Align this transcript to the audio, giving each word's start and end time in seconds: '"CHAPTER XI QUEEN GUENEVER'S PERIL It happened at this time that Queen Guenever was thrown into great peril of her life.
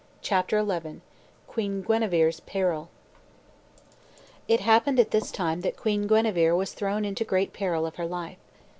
'"CHAPTER 0.23 0.65
XI 0.67 0.99
QUEEN 1.47 1.83
GUENEVER'S 1.83 2.39
PERIL 2.39 2.89
It 4.47 4.61
happened 4.61 4.99
at 4.99 5.11
this 5.11 5.29
time 5.29 5.61
that 5.61 5.77
Queen 5.77 6.07
Guenever 6.07 6.55
was 6.55 6.73
thrown 6.73 7.05
into 7.05 7.23
great 7.23 7.53
peril 7.53 7.85
of 7.85 7.97
her 7.97 8.07
life. 8.07 8.39